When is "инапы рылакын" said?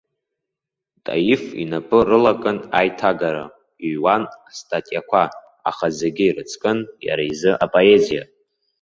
1.63-2.57